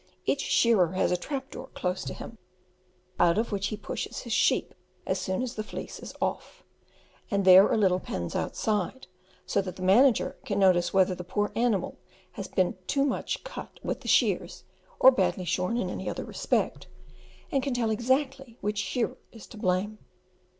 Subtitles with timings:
[0.25, 2.39] Each shearer has a trap door close to him,
[3.19, 4.73] out of which he pushes his sheep
[5.05, 6.63] as soon as the fleece is off,
[7.29, 9.05] and there are little pens outside,
[9.45, 11.99] so that the manager can notice whether the poor animal
[12.31, 14.63] has been too much cut with the shears,
[14.99, 16.87] or badly shorn in any other respect,
[17.51, 19.99] and can tell exactly which shearer is to blame.